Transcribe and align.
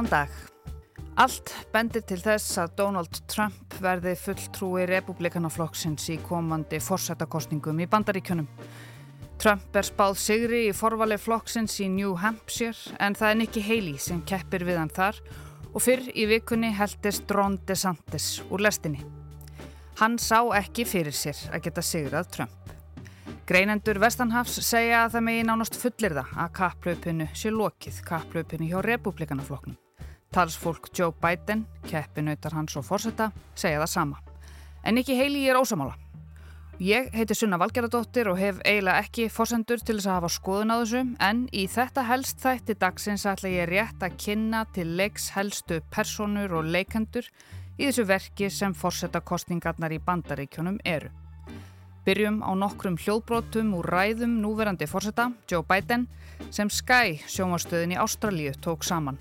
Góðan 0.00 0.14
dag. 0.16 0.36
Allt 1.20 1.50
bendir 1.74 2.00
til 2.08 2.16
þess 2.22 2.54
að 2.62 2.70
Donald 2.78 3.18
Trump 3.28 3.74
verði 3.84 4.14
fulltrúi 4.16 4.86
republikanaflokksins 4.88 6.06
í 6.14 6.16
komandi 6.24 6.78
fórsetakostningum 6.80 7.82
í 7.84 7.86
bandaríkjunum. 7.92 8.46
Trump 9.36 9.76
er 9.76 9.84
spáð 9.84 10.16
sigri 10.22 10.62
í 10.70 10.72
forvali 10.72 11.18
flokksins 11.20 11.76
í 11.84 11.90
New 11.92 12.14
Hampshire 12.16 12.96
en 12.96 13.18
það 13.18 13.28
er 13.28 13.38
Nikki 13.42 13.64
Haley 13.66 14.00
sem 14.00 14.22
keppir 14.24 14.64
við 14.64 14.80
hann 14.80 14.94
þar 14.96 15.20
og 15.74 15.84
fyrr 15.84 16.08
í 16.16 16.24
vikunni 16.32 16.72
heldist 16.80 17.36
Ron 17.36 17.58
DeSantis 17.68 18.30
úr 18.48 18.64
lestinni. 18.64 19.04
Hann 20.00 20.16
sá 20.16 20.38
ekki 20.62 20.88
fyrir 20.88 21.12
sér 21.12 21.44
að 21.52 21.66
geta 21.68 21.84
sigrað 21.84 22.32
Trump. 22.38 22.56
Greinendur 23.50 23.98
Vestanhafs 24.00 24.62
segja 24.64 25.04
að 25.04 25.18
það 25.18 25.28
megi 25.28 25.44
nánast 25.50 25.76
fullir 25.76 26.16
það 26.22 26.34
að 26.38 26.56
kapplaupinu 26.56 27.28
sé 27.34 27.52
lokið 27.52 28.02
kapplaupinu 28.08 28.72
hjá 28.72 28.80
republikanafloknum. 28.86 29.76
Talsfólk 30.30 30.88
Joe 30.94 31.10
Biden, 31.10 31.64
keppinautar 31.90 32.54
hans 32.54 32.76
og 32.78 32.84
fórsetta, 32.86 33.32
segja 33.58 33.80
það 33.82 33.90
sama. 33.90 34.20
En 34.86 35.00
ekki 35.00 35.16
heili 35.18 35.42
ég 35.42 35.50
er 35.50 35.58
ósamála. 35.58 35.96
Ég 36.80 37.08
heiti 37.12 37.34
Sunna 37.34 37.58
Valgeradóttir 37.60 38.30
og 38.30 38.38
hef 38.38 38.60
eiginlega 38.64 39.02
ekki 39.02 39.26
fórsendur 39.28 39.82
til 39.82 39.98
þess 39.98 40.06
að 40.06 40.14
hafa 40.16 40.30
skoðun 40.32 40.70
á 40.72 40.76
þessu 40.78 41.00
en 41.26 41.40
í 41.52 41.66
þetta 41.68 42.04
helst 42.08 42.38
þætti 42.40 42.76
dagsins 42.80 43.26
ætla 43.28 43.50
ég 43.52 43.68
rétt 43.68 44.06
að 44.06 44.14
kynna 44.22 44.62
til 44.72 44.86
leiks 44.96 45.26
helstu 45.34 45.82
personur 45.92 46.54
og 46.60 46.70
leikendur 46.72 47.26
í 47.76 47.88
þessu 47.88 48.06
verki 48.08 48.48
sem 48.54 48.72
fórsetta 48.72 49.20
kostningarnar 49.20 49.92
í 49.92 49.98
bandaríkjónum 50.06 50.78
eru. 50.88 51.10
Byrjum 52.06 52.40
á 52.40 52.54
nokkrum 52.56 52.96
hljóðbrótum 52.96 53.74
úr 53.76 53.90
ræðum 53.92 54.38
núverandi 54.40 54.88
fórseta, 54.88 55.32
Joe 55.50 55.66
Biden, 55.68 56.06
sem 56.48 56.70
Sky 56.70 57.18
sjónvarstöðin 57.26 57.98
í 57.98 58.00
Ástralíu 58.00 58.54
tók 58.56 58.88
saman. 58.88 59.20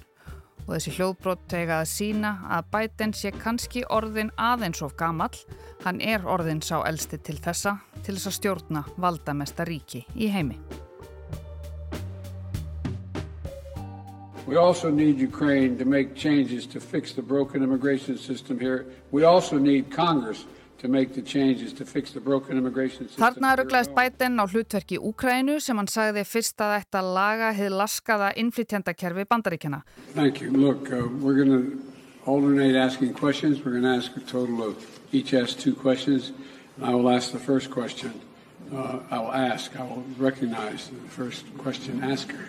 Og 0.69 0.75
þessi 0.75 0.91
hljóðbrót 0.99 1.47
tega 1.49 1.79
að 1.81 1.87
sína 1.89 2.31
að 2.53 2.67
Biden 2.75 3.13
sé 3.17 3.31
kannski 3.33 3.81
orðin 3.89 4.27
aðeins 4.37 4.83
of 4.85 4.91
gamall, 4.99 5.33
hann 5.81 5.97
er 5.97 6.21
orðin 6.29 6.61
sá 6.61 6.83
elsti 6.85 7.17
til 7.25 7.39
þessa, 7.41 7.79
til 8.05 8.13
þess 8.13 8.29
að 8.29 8.35
stjórna 8.35 8.83
valdamesta 9.01 9.65
ríki 9.65 10.03
í 10.13 10.29
heimi. 10.29 10.59
We 14.45 14.57
also 14.57 14.91
need 14.91 15.17
Ukraine 15.17 15.75
to 15.79 15.85
make 15.85 16.13
changes 16.13 16.67
to 16.67 16.79
fix 16.79 17.13
the 17.13 17.23
broken 17.23 17.63
immigration 17.63 18.15
system 18.15 18.59
here. 18.59 18.85
We 19.09 19.23
also 19.23 19.57
need 19.57 19.89
Congress 19.89 20.45
Þarna 23.19 23.51
rugglaðist 23.59 23.93
Biden 23.97 24.39
á 24.39 24.45
hlutverki 24.47 24.99
Úkrænu 24.99 25.59
sem 25.59 25.77
hann 25.77 25.89
sagði 25.91 26.23
fyrst 26.23 26.61
að 26.63 26.75
þetta 26.77 27.01
laga 27.03 27.49
hefði 27.57 27.71
laskaða 27.81 28.29
innflytjandakerfi 28.39 29.25
bandaríkjana. 29.27 29.83
Thank 30.13 30.41
you. 30.41 30.51
Look, 30.51 30.91
uh, 30.91 31.07
we're 31.19 31.35
going 31.35 31.51
to 31.51 31.61
alternate 32.25 32.75
asking 32.75 33.13
questions. 33.13 33.59
We're 33.65 33.71
going 33.79 33.83
to 33.83 33.97
ask 33.97 34.15
a 34.15 34.21
total 34.21 34.63
of 34.63 34.75
each 35.11 35.33
ask 35.33 35.59
two 35.59 35.75
questions. 35.75 36.31
And 36.77 36.85
I 36.85 36.93
will 36.95 37.09
ask 37.09 37.31
the 37.31 37.39
first 37.39 37.71
question. 37.71 38.13
Uh, 38.71 38.99
I 39.11 39.19
will 39.19 39.33
ask, 39.33 39.75
I 39.75 39.83
will 39.83 40.03
recognize 40.17 40.89
the 40.89 41.09
first 41.09 41.45
question 41.57 42.03
asker. 42.03 42.39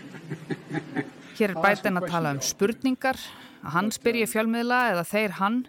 Hér 1.39 1.55
er 1.55 1.63
Biden 1.65 1.97
að 1.97 2.11
tala 2.13 2.35
um 2.37 2.41
spurningar, 2.45 3.17
að 3.65 3.71
hann 3.75 3.89
spyrji 3.95 4.27
fjölmiðla 4.29 4.81
eða 4.93 5.05
þeir 5.09 5.31
hann 5.41 5.63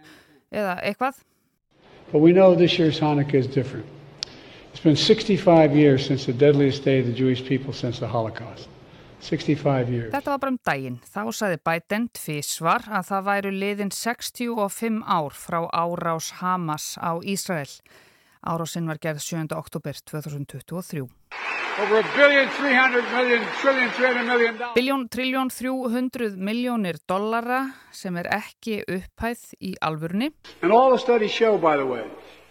eða 0.51 0.75
eitthvað. 0.83 1.21
But 2.11 2.19
we 2.19 2.33
know 2.33 2.55
this 2.55 2.77
year's 2.77 2.99
Hanukkah 2.99 3.35
is 3.35 3.47
different. 3.47 3.85
It's 4.71 4.83
been 4.83 4.95
65 4.95 5.75
years 5.75 6.05
since 6.05 6.25
the 6.25 6.33
deadliest 6.33 6.83
day 6.83 6.99
of 6.99 7.05
the 7.05 7.13
Jewish 7.13 7.43
people 7.43 7.73
since 7.73 7.99
the 7.99 8.07
Holocaust. 8.07 8.67
65 9.21 9.89
years. 9.89 10.11
Þetta 10.13 10.31
var 10.33 10.39
bara 10.39 10.51
um 10.51 10.59
daginn. 10.65 10.99
Þá 11.05 11.21
saði 11.37 11.59
Biden 11.61 12.07
tvísvar 12.17 12.87
að 12.89 13.09
það 13.11 13.27
væru 13.27 13.51
liðin 13.53 13.91
65 13.93 15.03
ár 15.05 15.35
frá 15.37 15.59
árás 15.69 16.31
Hamas 16.41 16.95
á 16.97 17.21
Ísrael. 17.21 17.69
Árásinn 18.41 18.87
var 18.87 18.97
gerð 18.97 19.19
7. 19.19 19.53
oktober 19.53 19.93
2023. 19.93 21.05
Biljón, 24.73 25.07
triljón, 25.07 25.49
300 25.49 26.35
miljónir 26.37 26.97
dollara 27.07 27.61
sem 27.91 28.17
er 28.17 28.27
ekki 28.33 28.81
upphæð 28.81 29.45
í 29.61 29.75
alvörni. 29.81 30.31
And 30.61 30.73
all 30.73 30.89
the 30.89 30.97
studies 30.97 31.31
show, 31.31 31.57
by 31.57 31.77
the 31.77 31.85
way, 31.85 32.03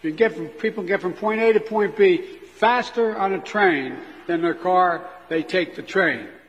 get 0.02 0.32
from, 0.32 0.48
people 0.62 0.84
get 0.84 1.00
from 1.00 1.12
point 1.12 1.40
A 1.42 1.52
to 1.52 1.60
point 1.60 1.96
B 1.96 2.22
faster 2.56 3.18
on 3.18 3.32
a 3.32 3.42
train 3.42 3.98
than 4.26 4.40
their 4.42 4.54
car, 4.54 5.02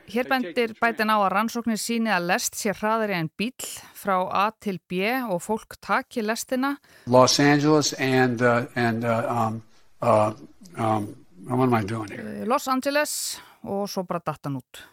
Hér 0.07 0.27
bendir 0.29 0.73
bætin 0.81 1.11
á 1.13 1.21
að 1.21 1.31
rannsóknir 1.35 1.79
síni 1.79 2.11
að 2.11 2.27
lest 2.31 2.57
sé 2.57 2.73
hraðari 2.73 3.15
en 3.19 3.29
bíl 3.37 3.53
frá 3.95 4.17
A 4.27 4.51
til 4.59 4.79
B 4.89 5.05
og 5.29 5.41
fólk 5.43 5.77
taki 5.81 6.23
lestina. 6.25 6.77
Los 7.05 7.39
Angeles 7.39 7.93
and, 7.93 8.41
uh, 8.41 8.65
and 8.75 9.05
uh, 9.05 9.25
um, 9.29 9.61
uh, 10.01 10.33
um, 10.77 11.15
Eh, 11.49 12.45
Los 12.45 12.67
Angeles 12.67 13.39
og 13.63 13.89
svo 13.89 14.03
bara 14.03 14.21
datan 14.25 14.57
út. 14.59 14.83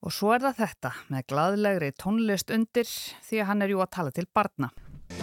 Og 0.00 0.12
svo 0.12 0.32
er 0.32 0.40
það 0.40 0.56
þetta 0.56 0.92
með 1.12 1.26
gladlegri 1.28 1.90
tónlist 1.92 2.52
undir 2.54 2.88
því 2.88 3.42
að 3.42 3.46
hann 3.50 3.62
er 3.62 3.74
jú 3.74 3.82
að 3.84 3.90
tala 3.96 4.10
til 4.10 4.26
barna. 4.34 4.70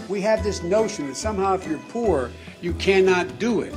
We 0.09 0.21
have 0.21 0.43
this 0.43 0.61
notion 0.63 1.07
that 1.07 1.17
somehow 1.17 1.55
if 1.55 1.65
you're 1.65 1.81
poor 1.91 2.29
you 2.61 2.73
cannot 2.73 3.39
do 3.39 3.61
it. 3.61 3.73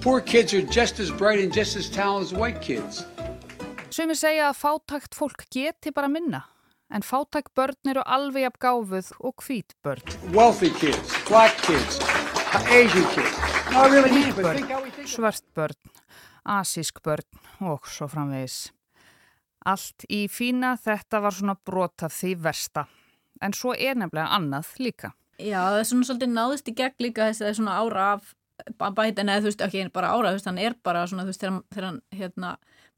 Poor 0.00 0.20
kids 0.20 0.54
are 0.54 0.62
just 0.62 1.00
as 1.00 1.10
bright 1.10 1.40
and 1.40 1.52
just 1.52 1.76
as 1.76 1.90
talented 1.90 2.32
as 2.32 2.38
white 2.38 2.62
kids. 2.62 3.04
Sumi 3.88 4.12
segja 4.18 4.50
að 4.50 4.58
fátækt 4.60 5.16
fólk 5.16 5.46
geti 5.48 5.90
bara 5.96 6.10
minna. 6.12 6.42
En 6.92 7.00
fátæk 7.04 7.46
börn 7.56 7.88
eru 7.88 8.02
alveg 8.04 8.44
af 8.48 8.58
gáfuð 8.60 9.08
og 9.24 9.44
hvít 9.44 9.72
börn. 9.84 10.04
Wealthy 10.34 10.68
kids, 10.76 11.14
black 11.28 11.56
kids, 11.64 11.96
Asian 12.68 13.06
kids. 13.14 13.38
Börn, 14.36 14.60
svart 15.08 15.44
börn, 15.56 15.76
asísk 16.44 17.00
börn 17.02 17.24
og 17.64 17.88
svo 17.88 18.08
framvegis. 18.12 18.70
Allt 19.64 20.04
í 20.08 20.26
fína 20.28 20.76
þetta 20.76 21.22
var 21.24 21.36
svona 21.36 21.56
brota 21.56 22.12
því 22.12 22.34
versta. 22.44 22.84
En 23.40 23.56
svo 23.56 23.72
er 23.72 23.96
nefnilega 23.96 24.36
annað 24.36 24.74
líka. 24.84 25.14
Já, 25.38 25.62
það 25.64 25.80
er 25.80 25.88
svona 25.88 26.08
svolítið 26.08 26.34
náðist 26.34 26.68
í 26.68 26.76
gegn 26.76 27.04
líka 27.08 27.28
þess 27.28 27.40
að 27.40 27.46
það 27.46 27.52
er 27.54 27.58
svona 27.62 27.78
ára 27.80 28.08
af 28.16 28.34
bætin 28.96 29.28
eða 29.32 29.44
þú 29.44 29.48
veist 29.48 29.64
ekki 29.64 29.84
bara 29.94 30.12
ára, 30.12 30.32
þú 30.32 30.40
veist 30.40 30.50
hann 30.50 30.60
er 30.60 30.76
bara 30.84 31.06
svona 31.06 31.24
þú 31.24 31.32
veist 31.32 31.44
þegar 31.44 31.86
hann 31.88 32.00
hérna 32.12 32.56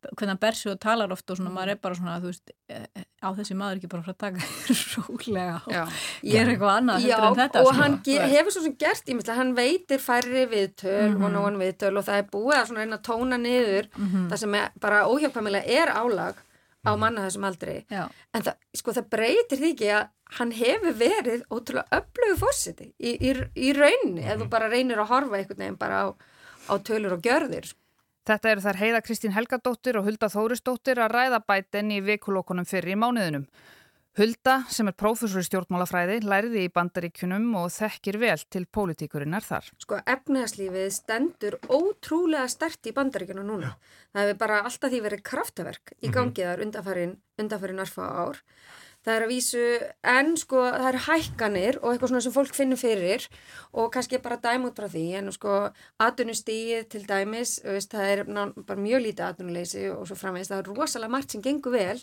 hvernig 0.08 0.32
hann 0.32 0.40
ber 0.40 0.56
sig 0.56 0.72
og 0.72 0.80
talar 0.80 1.12
oft 1.12 1.30
og 1.30 1.38
svona 1.38 1.52
maður 1.54 1.74
er 1.74 1.80
bara 1.84 1.96
svona 1.98 2.16
þú 2.22 2.30
veist 2.30 2.52
eh, 2.72 2.84
eh, 2.96 3.06
á 3.20 3.28
þessi 3.36 3.56
maður 3.58 3.80
ekki 3.80 3.90
bara 3.92 4.04
frá 4.06 4.12
að 4.14 4.20
taka 4.24 4.44
rólega 4.96 5.56
og 5.66 5.96
ég 6.26 6.40
er 6.40 6.52
eitthvað 6.52 6.76
annað 6.76 7.06
Já, 7.06 7.16
og 7.60 7.72
hann 7.76 7.98
hefur 8.06 8.54
svo 8.54 8.64
sem 8.64 8.76
gert, 8.80 9.10
að 9.20 9.40
hann 9.40 9.56
veitir 9.58 10.02
færri 10.02 10.46
viðtöl 10.50 11.10
mm 11.10 11.16
-hmm. 11.16 11.24
og 11.24 11.34
nógan 11.36 11.58
viðtöl 11.60 11.96
og 11.96 12.06
það 12.08 12.22
er 12.22 12.30
búið 12.32 12.56
að 12.58 12.66
svona 12.66 12.84
reyna 12.84 13.00
að 13.00 13.08
tóna 13.10 13.40
niður 13.40 13.90
mm 13.96 14.06
-hmm. 14.06 14.30
það 14.30 14.36
sem 14.44 14.54
er, 14.54 14.70
bara 14.80 15.06
óhjákvæmilega 15.06 15.64
er 15.66 15.88
álag 15.88 16.34
á 16.80 16.90
mhm. 16.92 17.00
manna 17.00 17.26
þessum 17.26 17.44
aldri 17.44 17.84
Já. 17.90 18.08
en 18.32 18.42
það, 18.42 18.54
sko 18.74 18.92
það 18.92 19.10
breytir 19.10 19.58
því 19.58 19.72
ekki 19.74 19.90
að 19.92 20.08
hann 20.38 20.52
hefur 20.52 20.94
verið 20.94 21.42
ótrúlega 21.50 22.00
öflögu 22.00 22.36
fórsiti 22.38 22.92
í, 22.98 23.16
í, 23.18 23.34
í 23.56 23.72
rauninni, 23.76 24.22
mm 24.22 24.28
-hmm. 24.28 24.32
ef 24.32 24.40
þú 24.40 24.48
bara 24.48 24.68
reynir 24.68 24.98
að 24.98 25.10
horfa 25.12 25.36
einhvern 25.36 25.58
veginn 25.58 25.76
bara 25.76 26.02
á, 26.06 26.08
á 26.70 26.74
tölur 26.78 27.12
og 27.18 27.22
gjörðir 27.22 27.66
sko. 27.66 27.79
Þetta 28.30 28.50
eru 28.52 28.62
þar 28.62 28.76
heiða 28.78 28.98
Kristín 29.02 29.32
Helgadóttir 29.34 29.96
og 29.98 30.04
Hulda 30.06 30.28
Þóristóttir 30.30 31.00
að 31.02 31.14
ræða 31.16 31.40
bæten 31.42 31.88
í 31.90 31.96
vikulokkunum 32.06 32.68
fyrir 32.68 32.92
í 32.92 32.98
mánuðinum. 33.02 33.46
Hulda, 34.20 34.52
sem 34.70 34.86
er 34.86 34.94
prófessor 34.94 35.42
í 35.42 35.46
stjórnmálafræði, 35.48 36.20
læriði 36.30 36.62
í 36.66 36.70
bandaríkunum 36.74 37.48
og 37.58 37.66
þekkir 37.74 38.20
vel 38.22 38.36
til 38.54 38.62
pólitíkurinnar 38.70 39.42
þar. 39.42 39.72
Sko, 39.82 39.98
efnæðslífið 40.14 40.86
stendur 40.94 41.56
ótrúlega 41.66 42.46
stert 42.50 42.86
í 42.86 42.94
bandaríkunum 42.94 43.50
núna. 43.50 43.72
Það 44.14 44.28
hefur 44.28 44.40
bara 44.44 44.62
alltaf 44.62 44.94
því 44.94 45.02
verið 45.08 45.24
kraftaverk 45.32 45.94
í 45.96 46.12
mhm. 46.12 46.14
gangiðar 46.20 46.62
undanfærin 46.66 47.82
arfa 47.82 48.12
ár 48.14 48.42
það 49.04 49.14
er 49.14 49.24
að 49.24 49.32
vísu, 49.32 49.64
en 50.12 50.32
sko 50.36 50.62
það 50.66 50.88
eru 50.90 51.02
hækkanir 51.06 51.78
og 51.80 51.90
eitthvað 51.90 52.12
svona 52.12 52.24
sem 52.26 52.34
fólk 52.34 52.56
finnur 52.56 52.80
fyrir 52.80 53.26
og 53.72 53.90
kannski 53.94 54.20
bara 54.22 54.40
dæm 54.42 54.66
út 54.68 54.80
frá 54.80 54.88
því, 54.92 55.04
en 55.20 55.32
sko 55.34 55.58
atvinnustíð 56.04 56.88
til 56.92 57.04
dæmis, 57.08 57.58
veist, 57.64 57.94
það 57.94 58.14
er 58.14 58.24
ná, 58.28 58.42
bara 58.60 58.80
mjög 58.80 59.06
lítið 59.06 59.28
atvinnuleysi 59.28 59.86
og 59.94 60.08
svo 60.08 60.18
framvegist 60.20 60.52
það 60.52 60.64
er 60.64 60.72
rosalega 60.74 61.14
margt 61.14 61.36
sem 61.36 61.44
gengur 61.44 61.76
vel 61.76 61.96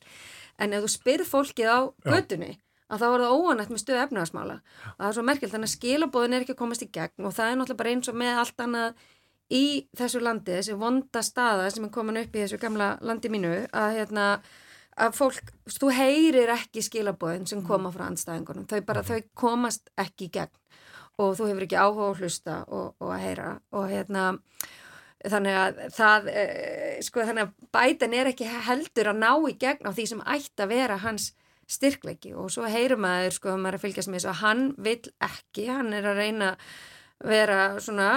en 0.57 0.73
ef 0.73 0.87
þú 0.87 0.93
spyrð 0.95 1.29
fólkið 1.33 1.69
á 1.69 1.79
gödunni 2.07 2.55
að 2.87 3.03
það 3.03 3.27
óanætt 3.35 3.71
með 3.73 3.81
stöðu 3.83 4.03
efnagasmála 4.05 4.57
og 4.57 4.97
það 4.97 5.09
er 5.09 5.15
svo 5.17 5.27
merkjöld, 5.27 5.53
þannig 5.53 5.69
að 5.69 5.75
skilabóðin 5.75 6.35
er 6.37 6.45
ekki 6.45 6.55
að 6.55 6.61
komast 6.61 6.85
í 6.85 6.89
gegn 6.97 7.27
og 7.27 7.35
það 7.35 7.51
er 7.51 7.57
náttúrulega 7.59 7.81
bara 7.81 7.93
eins 7.93 8.11
og 8.11 8.19
með 8.21 8.39
allt 8.41 8.63
annað 8.63 9.01
í 9.47 9.65
þessu 9.95 10.21
landi, 10.23 10.55
þessi 10.55 10.77
vonda 10.79 11.23
staða 11.23 11.67
sem 11.71 11.87
er 11.87 11.91
komin 11.93 12.21
upp 12.21 12.35
í 12.35 12.43
þessu 12.43 12.59
gamla 12.61 12.93
landi 13.03 13.31
mínu 13.31 13.51
að 13.71 13.97
hérna 13.99 14.27
að 14.97 15.17
fólk, 15.17 15.51
þú 15.69 15.91
heyrir 15.93 16.51
ekki 16.55 16.83
skilabóðin 16.85 17.45
sem 17.49 17.61
mm. 17.61 17.67
koma 17.69 17.91
frá 17.93 18.07
andstæðingunum. 18.07 18.67
Þau 18.69 18.81
bara, 18.87 19.03
þau 19.05 19.19
komast 19.37 19.91
ekki 19.99 20.27
í 20.27 20.33
gegn. 20.39 20.53
Og 21.17 21.33
þú 21.37 21.49
hefur 21.49 21.65
ekki 21.65 21.79
áhuga 21.79 22.09
að 22.11 22.19
hlusta 22.21 22.57
og, 22.67 22.91
og 23.01 23.13
að 23.13 23.23
heyra. 23.23 23.47
Og 23.77 23.87
hérna 23.89 24.25
þannig 25.25 25.57
að 25.57 25.79
það 25.95 26.29
eh, 26.33 26.97
sko 27.05 27.25
þannig 27.25 27.47
að 27.47 27.71
bætan 27.73 28.13
er 28.13 28.31
ekki 28.31 28.49
heldur 28.67 29.11
að 29.11 29.21
ná 29.23 29.31
í 29.49 29.55
gegn 29.59 29.89
á 29.89 29.91
því 29.97 30.05
sem 30.11 30.27
ætti 30.35 30.65
að 30.65 30.73
vera 30.75 30.99
hans 31.01 31.31
styrkleiki. 31.67 32.35
Og 32.37 32.51
svo 32.53 32.67
heyrum 32.69 33.01
maður 33.05 33.37
sko 33.37 33.53
að 33.53 33.63
maður 33.63 33.77
er 33.77 33.79
að 33.79 33.85
fylgjast 33.87 34.11
með 34.11 34.19
þess 34.19 34.31
að 34.31 34.41
hann 34.43 34.63
vil 34.85 34.99
ekki, 35.29 35.67
hann 35.71 35.91
er 35.97 36.09
að 36.11 36.21
reyna 36.21 36.51
vera 37.25 37.61
svona 37.81 38.11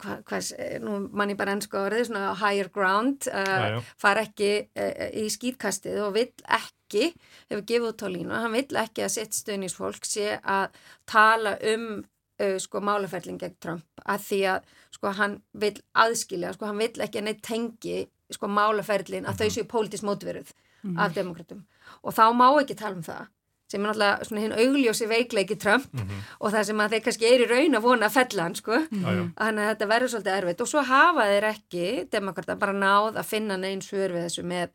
hvað, 0.00 0.22
hvað, 0.28 0.50
nú 0.84 0.98
mann 1.12 1.32
ég 1.32 1.38
bara 1.40 1.56
ennska 1.56 1.80
orðið, 1.86 2.06
svona 2.08 2.34
higher 2.40 2.70
ground 2.72 3.28
uh, 3.32 3.80
fara 4.00 4.24
ekki 4.26 4.52
uh, 4.78 5.10
í 5.22 5.26
skýtkastið 5.32 6.00
og 6.06 6.14
vil 6.16 6.28
ekki 6.46 7.10
hefur 7.50 7.66
gefið 7.68 7.88
út 7.90 8.04
á 8.04 8.08
línu, 8.12 8.32
hann 8.36 8.56
vil 8.56 8.80
ekki 8.82 9.04
að 9.06 9.14
sitt 9.16 9.36
stöðnisfólk 9.36 10.08
sé 10.08 10.38
að 10.40 10.80
tala 11.08 11.56
um 11.74 11.86
uh, 12.00 12.56
sko 12.62 12.82
málaferling 12.84 13.40
gegn 13.42 13.58
Trump 13.62 14.04
að 14.04 14.26
því 14.28 14.40
að 14.54 14.72
sko 14.96 15.14
hann 15.18 15.38
vil 15.52 15.74
aðskilja, 16.04 16.54
sko 16.56 16.70
hann 16.70 16.82
vil 16.82 16.92
ekki 17.06 17.22
að 17.22 17.28
neitt 17.28 17.44
tengi 17.46 18.00
sko 18.32 18.48
málaferlin 18.48 19.28
að 19.28 19.42
þau 19.42 19.46
mhm. 19.46 19.54
séu 19.56 19.68
pólitískt 19.68 20.08
mótveruð 20.08 20.52
mm 20.52 20.90
-hmm. 20.90 21.00
af 21.04 21.14
demokratum 21.14 21.64
og 22.02 22.14
þá 22.14 22.24
má 22.32 22.48
ekki 22.60 22.74
tala 22.74 22.96
um 22.96 23.02
það 23.02 23.26
sem 23.72 23.82
er 23.82 23.90
náttúrulega 23.90 24.28
svona 24.28 24.44
hinn 24.44 24.54
augljósi 24.64 25.08
veikleiki 25.10 25.56
Trump 25.60 25.88
mm 25.92 26.04
-hmm. 26.04 26.22
og 26.38 26.52
það 26.52 26.68
sem 26.68 26.80
að 26.84 26.94
þeir 26.94 27.04
kannski 27.06 27.28
er 27.28 27.44
í 27.44 27.50
raun 27.50 27.78
að 27.78 27.86
vona 27.88 28.06
að 28.06 28.16
fella 28.18 28.42
hann 28.42 28.54
sko. 28.54 28.78
Mm 28.78 29.04
-hmm. 29.04 29.32
þannig 29.40 29.64
að 29.64 29.70
þetta 29.72 29.92
verður 29.92 30.12
svolítið 30.12 30.38
erfitt. 30.38 30.60
Og 30.60 30.68
svo 30.68 30.82
hafa 30.82 31.28
þeir 31.32 31.44
ekki 31.54 31.86
demokrata 32.12 32.56
bara 32.56 32.72
náð 32.72 33.16
að 33.16 33.30
finna 33.32 33.56
neins 33.56 33.88
svör 33.88 34.12
við 34.12 34.24
þessu 34.26 34.42
með 34.42 34.68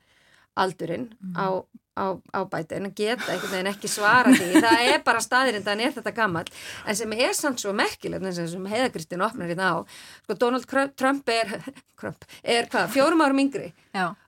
aldurinn 0.55 1.09
mm 1.09 1.33
-hmm. 1.33 1.37
á, 1.37 1.47
á, 1.95 2.05
á 2.33 2.39
bæti 2.49 2.75
en 2.75 2.85
að 2.89 2.95
geta 2.95 3.31
einhvern 3.31 3.51
veginn 3.51 3.73
ekki 3.73 3.87
svara 3.87 4.29
því. 4.31 4.47
Það 4.65 4.79
er 4.93 5.01
bara 5.03 5.19
staðirinn, 5.19 5.63
þannig 5.63 5.85
er 5.85 5.93
þetta 5.97 6.11
gammal 6.11 6.45
en 6.85 6.95
sem 6.95 7.13
er 7.13 7.33
samt 7.33 7.59
svo 7.59 7.73
merkilegt 7.73 8.35
sem 8.35 8.65
heiðagristin 8.65 9.21
opnar 9.21 9.47
hérna 9.47 9.73
á 9.73 9.75
sko 10.23 10.33
Donald 10.33 10.65
Trump 10.95 11.29
er, 11.29 11.61
Trump, 11.99 12.25
er 12.43 12.65
hvað, 12.65 12.89
fjórum 12.89 13.21
árum 13.21 13.39
yngri? 13.39 13.73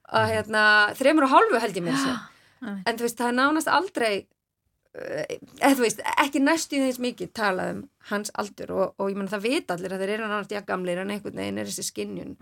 Og 0.10 0.26
hérna 0.30 0.94
þreymur 0.96 1.24
og 1.24 1.30
hálfu 1.30 1.60
held 1.60 1.78
ég 1.78 1.84
mér 1.84 1.98
sér 1.98 2.18
en 2.62 2.98
þú 2.98 3.06
veist 3.06 3.20
það 3.20 3.32
er 3.32 3.38
nánast 3.38 3.72
aldrei 3.72 4.14
eða 4.98 5.74
þú 5.78 5.84
veist, 5.84 6.00
ekki 6.18 6.42
næstu 6.42 6.80
þess 6.82 7.02
mikið 7.04 7.34
talað 7.38 7.74
um 7.76 7.82
hans 8.10 8.32
aldur 8.42 8.72
og, 8.74 8.96
og 8.98 9.12
ég 9.12 9.20
menna 9.20 9.34
það 9.36 9.46
vita 9.46 9.76
allir 9.76 9.94
að 9.94 10.04
þeir 10.04 10.14
eru 10.16 10.30
náttúrulega 10.30 10.58
ja, 10.58 10.66
gamlir 10.66 11.02
en 11.02 11.14
einhvern 11.14 11.42
veginn 11.44 11.62
er 11.62 11.70
þessi 11.70 11.86
skinnjun 11.92 12.38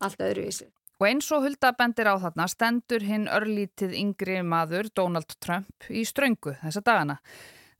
alltaf 0.00 0.28
öðruvísi. 0.28 0.70
Og 1.00 1.06
eins 1.08 1.30
og 1.32 1.46
Hulda 1.46 1.72
bendir 1.78 2.10
á 2.12 2.14
þarna 2.20 2.46
stendur 2.52 3.04
hinn 3.08 3.26
örlítið 3.32 3.94
yngri 3.96 4.42
maður 4.44 4.90
Donald 4.94 5.32
Trump 5.40 5.88
í 5.88 6.04
ströngu 6.06 6.54
þessa 6.60 6.82
dagana. 6.84 7.16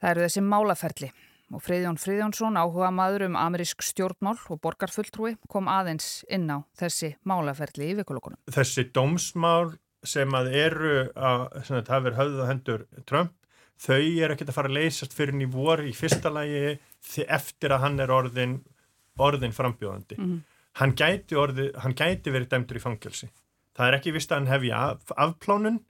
Það 0.00 0.14
eru 0.14 0.24
þessi 0.24 0.42
málaferli 0.46 1.10
og 1.50 1.62
Friðjón 1.64 1.98
Friðjónsson 2.00 2.56
áhuga 2.58 2.88
maður 2.94 3.26
um 3.28 3.36
amerísk 3.38 3.84
stjórnmál 3.84 4.38
og 4.48 4.60
borgarfulltrúi 4.64 5.34
kom 5.50 5.68
aðeins 5.70 6.22
inn 6.32 6.48
á 6.48 6.64
þessi 6.80 7.12
málaferli 7.28 7.90
í 7.92 7.98
vikulokunum. 8.00 8.40
Þessi 8.50 8.88
dómsmál 8.94 9.76
sem 10.06 10.32
að 10.32 10.54
eru 10.56 10.94
að, 11.12 11.42
það 11.68 12.06
verður 12.06 12.18
höfðu 12.22 12.48
hendur 12.48 12.86
Trump 13.04 13.34
þau 13.80 14.00
er 14.00 14.34
ekkert 14.34 14.52
að 14.52 14.56
fara 14.58 14.70
að 14.70 14.78
leysast 14.78 15.14
fyrir 15.16 15.34
henni 15.34 15.48
voru 15.50 15.88
í 15.88 15.96
fyrsta 15.96 16.32
lagi 16.32 16.78
eftir 17.26 17.74
að 17.74 17.84
hann 17.86 18.00
er 18.04 18.12
orðin, 18.12 18.58
orðin 19.20 19.56
frambjóðandi. 19.56 20.18
Mm 20.18 20.26
-hmm. 20.26 20.40
hann, 20.80 20.96
gæti 20.96 21.36
orði, 21.36 21.70
hann 21.76 21.96
gæti 21.96 22.32
verið 22.32 22.50
dæmdur 22.50 22.76
í 22.76 22.84
fangilsi. 22.84 23.30
Það 23.76 23.86
er 23.86 23.96
ekki 23.96 24.12
vist 24.12 24.32
að 24.32 24.38
hann 24.38 24.52
hefja 24.52 24.82
af, 24.90 25.12
afplánun 25.16 25.80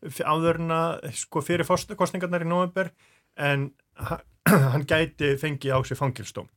áðurna 0.00 1.00
sko, 1.12 1.42
fyrir 1.44 1.66
kostningarnar 1.66 2.44
í 2.44 2.48
november 2.48 2.90
en 3.36 3.70
hann 4.72 4.86
gæti 4.86 5.36
fengi 5.36 5.70
á 5.70 5.78
sig 5.84 5.98
fangilstóm. 5.98 6.48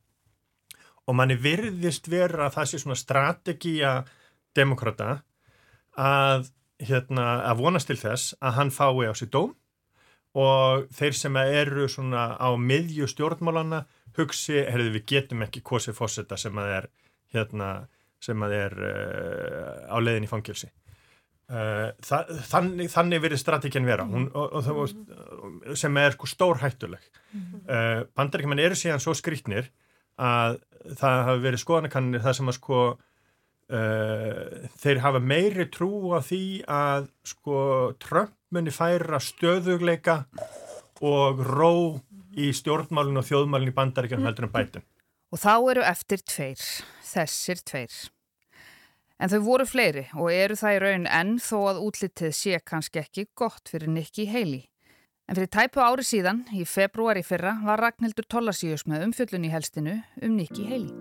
Og 1.06 1.14
manni 1.14 1.36
virðist 1.36 2.08
vera 2.08 2.46
að 2.46 2.54
það 2.54 2.68
sé 2.70 2.78
svona 2.78 2.96
strategíja 2.96 4.04
demokrata 4.56 5.24
að, 5.98 6.48
hérna, 6.78 7.42
að 7.44 7.60
vonast 7.60 7.90
til 7.90 7.98
þess 8.00 8.34
að 8.40 8.56
hann 8.58 8.70
fái 8.70 9.10
á 9.10 9.12
sig 9.12 9.28
dóm 9.28 9.52
og 10.34 10.88
þeir 10.94 11.16
sem 11.16 11.36
eru 11.40 11.88
svona 11.90 12.34
á 12.34 12.50
miðju 12.58 13.06
stjórnmálana 13.10 13.84
hugsi, 14.18 14.62
herðu 14.66 14.94
við 14.96 15.06
getum 15.14 15.44
ekki 15.46 15.62
kosið 15.66 15.98
fósetta 15.98 16.38
sem 16.38 16.58
að 16.58 16.72
er 16.78 16.88
hérna, 17.34 17.68
sem 18.22 18.42
að 18.46 18.56
er 18.56 18.74
uh, 18.88 19.94
á 19.94 19.96
leiðin 20.02 20.26
í 20.26 20.30
fangilsi 20.30 20.68
uh, 21.50 21.90
þannig, 22.02 22.90
þannig 22.92 23.24
verið 23.24 23.42
strategin 23.42 23.88
vera. 23.88 24.06
Hún, 24.10 24.28
og, 24.34 24.58
og 24.58 24.66
það, 24.66 25.78
sem 25.78 26.02
er 26.02 26.14
sko 26.16 26.30
stór 26.30 26.62
hættuleg 26.62 27.08
uh, 27.34 28.04
bandaríkjumann 28.14 28.62
eru 28.62 28.78
síðan 28.78 29.02
svo 29.02 29.16
skrítnir 29.18 29.70
að 30.20 30.60
það 30.98 31.26
hafi 31.30 31.44
verið 31.48 31.64
skoðanakannir 31.64 32.22
það 32.22 32.40
sem 32.40 32.50
að 32.52 32.60
sko 32.60 32.84
þeir 33.64 34.98
hafa 35.00 35.20
meiri 35.24 35.64
trú 35.72 36.12
á 36.12 36.20
því 36.22 36.44
að 36.68 37.06
sko 37.26 37.54
Trump 37.96 38.34
muni 38.54 38.72
færa 38.74 39.20
stöðugleika 39.22 40.24
og 41.04 41.42
ró 41.44 41.74
í 42.34 42.50
stjórnmálun 42.54 43.20
og 43.20 43.26
þjóðmálun 43.28 43.70
í 43.70 43.76
bandaríkjum 43.76 44.26
heldur 44.26 44.48
en 44.48 44.54
bætum. 44.54 44.84
Og 45.34 45.40
þá 45.42 45.54
eru 45.72 45.86
eftir 45.86 46.22
tveir, 46.22 46.60
þessir 47.02 47.62
tveir. 47.66 47.96
En 49.18 49.30
þau 49.30 49.40
voru 49.46 49.66
fleiri 49.66 50.08
og 50.18 50.30
eru 50.34 50.56
það 50.58 50.76
í 50.76 50.78
raun 50.82 51.08
enn 51.20 51.36
þó 51.42 51.58
að 51.70 51.82
útlitið 51.86 52.34
sé 52.34 52.60
kannski 52.66 53.02
ekki 53.02 53.28
gott 53.38 53.70
fyrir 53.70 53.90
Nikki 53.90 54.26
Haley. 54.30 54.66
En 55.24 55.38
fyrir 55.38 55.48
tæpu 55.54 55.80
ári 55.80 56.04
síðan, 56.04 56.42
í 56.52 56.66
februari 56.68 57.22
fyrra, 57.24 57.54
var 57.64 57.80
Ragnhildur 57.80 58.26
Tollarsíus 58.28 58.84
með 58.90 59.06
umfjöllun 59.08 59.46
í 59.48 59.52
helstinu 59.54 59.96
um 60.20 60.36
Nikki 60.36 60.66
Haley. 60.68 60.92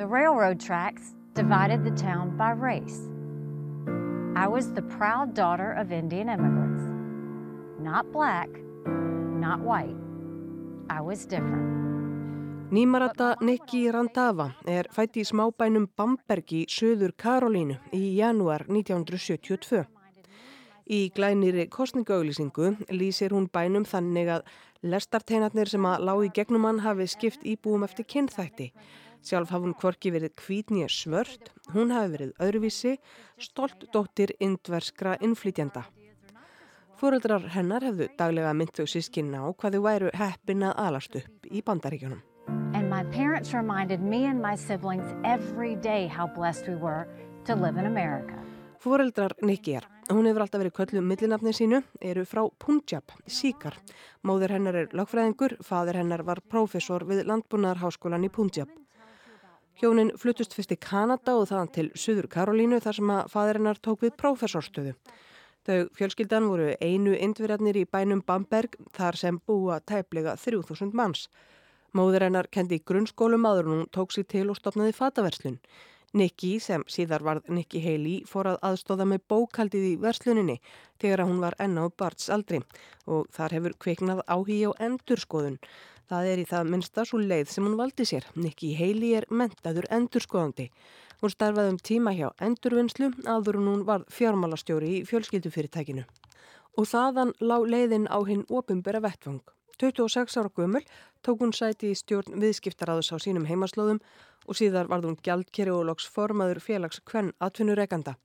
The 0.00 0.08
railroad 0.08 0.58
tracks 0.58 1.14
divided 1.34 1.84
the 1.84 1.94
town 1.94 2.36
by 2.36 2.50
race. 2.50 3.06
I 4.34 4.48
was 4.48 4.72
the 4.72 4.82
proud 4.82 5.34
daughter 5.34 5.72
of 5.72 5.92
Indian 5.92 6.28
immigrants. 6.28 6.61
Not 7.82 8.12
black, 8.12 8.48
not 9.40 9.60
white. 9.60 9.96
I 10.88 11.00
was 11.00 11.26
different. 11.26 11.66
Nýmarata 12.70 13.34
Nikki 13.40 13.90
Randava 13.90 14.52
er 14.64 14.86
fætt 14.94 15.18
í 15.20 15.24
smábænum 15.26 15.88
Bamberg 15.96 16.54
í 16.54 16.62
söður 16.70 17.12
Karolínu 17.18 17.76
í 17.92 18.14
janúar 18.16 18.64
1972. 18.70 19.82
Í 20.86 21.00
glæniri 21.16 21.66
kostningaauglýsingu 21.68 22.72
lýsir 22.94 23.34
hún 23.34 23.50
bænum 23.52 23.84
þannig 23.84 24.30
að 24.38 24.46
lestarteinarnir 24.82 25.68
sem 25.74 25.84
að 25.84 26.06
lág 26.08 26.26
í 26.26 26.34
gegnum 26.38 26.64
hann 26.70 26.84
hafi 26.86 27.10
skipt 27.10 27.44
íbúum 27.44 27.84
eftir 27.84 28.08
kynþætti 28.08 28.72
Sjálf 29.22 29.52
hafði 29.54 29.68
hún 29.68 29.76
kvorki 29.78 30.10
verið 30.10 30.32
kvítnýja 30.40 30.88
svört, 30.90 31.52
hún 31.70 31.92
hafi 31.94 32.10
verið 32.16 32.32
öðruvísi, 32.42 32.96
stolt 33.38 33.84
dóttir 33.94 34.34
indverskra 34.42 35.14
innflytjanda. 35.22 35.84
Fóruldrar 37.02 37.48
hennar 37.50 37.82
hefðu 37.82 38.06
daglega 38.14 38.52
mynd 38.54 38.76
þau 38.76 38.84
sískinna 38.86 39.40
á 39.42 39.50
hvað 39.58 39.74
þau 39.74 39.82
væru 39.82 40.10
heppin 40.14 40.60
að 40.62 40.76
alast 40.78 41.16
upp 41.18 41.46
í 41.50 41.58
bandaríkjunum. 41.66 42.20
And 42.78 42.86
my 42.86 43.02
parents 43.10 43.50
reminded 43.50 43.98
me 43.98 44.20
and 44.30 44.38
my 44.38 44.54
siblings 44.54 45.08
every 45.24 45.74
day 45.82 46.06
how 46.06 46.28
blessed 46.28 46.68
we 46.70 46.76
were 46.76 47.08
to 47.48 47.56
live 47.56 47.74
in 47.76 47.88
America. 47.90 48.38
Fóreldrar 48.78 49.34
Nikki 49.42 49.74
er, 49.80 49.88
hún 50.12 50.28
hefur 50.30 50.44
alltaf 50.44 50.62
verið 50.62 50.76
kölluð 50.76 51.08
millinafni 51.08 51.50
sínu, 51.58 51.82
eru 51.98 52.22
frá 52.22 52.44
Punjab, 52.62 53.10
Sikar. 53.26 53.80
Móður 54.22 54.54
hennar 54.54 54.78
er 54.84 54.94
lagfræðingur, 54.94 55.56
fadur 55.66 55.98
hennar 55.98 56.22
var 56.22 56.38
prófessor 56.54 57.02
við 57.10 57.24
Landbúnaðarháskólan 57.26 58.28
í 58.28 58.30
Punjab. 58.30 58.70
Hjónin 59.82 60.14
flutust 60.14 60.54
fyrst 60.54 60.70
í 60.70 60.78
Kanada 60.78 61.34
og 61.34 61.50
þaðan 61.50 61.74
til 61.74 61.90
Suður 61.98 62.30
Karolínu 62.30 62.78
þar 62.78 63.00
sem 63.00 63.14
að 63.18 63.28
fadrinnar 63.34 63.82
tók 63.82 64.06
við 64.06 64.14
prófessorstöðu. 64.22 64.94
Þau 65.62 65.86
fjölskyldan 65.94 66.48
voru 66.50 66.72
einu 66.82 67.12
indverjarnir 67.14 67.76
í 67.78 67.86
bænum 67.86 68.24
Bamberg 68.26 68.74
þar 68.96 69.18
sem 69.20 69.36
búa 69.46 69.76
tæplega 69.86 70.34
3000 70.34 70.90
manns. 70.98 71.28
Móður 71.94 72.24
hennar 72.26 72.48
kendi 72.50 72.80
grunnskólum 72.82 73.46
aður 73.46 73.68
og 73.68 73.74
hún 73.76 73.90
tók 73.94 74.14
sér 74.14 74.26
til 74.26 74.48
og 74.50 74.58
stopnaði 74.58 74.96
fataverslun. 74.96 75.60
Nikki, 76.18 76.56
sem 76.60 76.82
síðar 76.90 77.22
varð 77.24 77.46
Nikki 77.48 77.80
Haley, 77.80 78.24
fór 78.28 78.50
að 78.50 78.58
aðstóða 78.68 79.06
með 79.08 79.22
bókaldið 79.32 79.86
í 79.92 79.94
versluninni 80.02 80.58
þegar 81.00 81.22
hún 81.28 81.38
var 81.40 81.56
enná 81.62 81.86
barts 81.96 82.26
aldri 82.34 82.60
og 83.06 83.30
þar 83.32 83.54
hefur 83.56 83.78
kveiknað 83.86 84.24
áhí 84.26 84.58
á 84.66 84.70
endurskoðun. 84.88 85.60
Það 86.10 86.28
er 86.28 86.40
í 86.42 86.44
það 86.48 86.70
minnsta 86.72 87.04
svo 87.06 87.20
leið 87.22 87.50
sem 87.52 87.66
hún 87.66 87.78
valdi 87.78 88.04
sér. 88.08 88.26
Nikki 88.34 88.72
Haley 88.78 89.14
er 89.20 89.26
mentaður 89.30 89.86
endurskoðandi. 89.94 90.68
Hún 91.22 91.32
starfaði 91.32 91.72
um 91.72 91.78
tíma 91.78 92.12
hjá 92.16 92.28
endurvinnslu 92.42 93.12
aður 93.30 93.60
hún 93.60 93.84
var 93.86 94.04
fjármálastjóri 94.10 94.90
í 94.98 95.02
fjölskyldufyrirtækinu. 95.06 96.04
Og 96.78 96.88
þaðan 96.88 97.34
lág 97.40 97.68
leiðin 97.70 98.08
á 98.10 98.18
hinn 98.26 98.42
opimbera 98.50 99.02
vettvang. 99.04 99.42
26 99.78 100.36
ára 100.38 100.50
gömul 100.56 100.82
tók 101.22 101.40
hún 101.42 101.54
sæti 101.54 101.92
í 101.92 101.98
stjórn 101.98 102.38
viðskiptaráðus 102.42 103.12
á 103.14 103.16
sínum 103.22 103.46
heimaslóðum 103.46 104.02
og 104.46 104.58
síðar 104.58 104.90
varð 104.90 105.08
hún 105.10 105.20
gjaldkeri 105.22 105.70
og 105.70 105.86
loks 105.88 106.06
formaður 106.06 106.62
félags 106.62 107.00
kvenn 107.06 107.32
atvinnureikanda. 107.40 108.16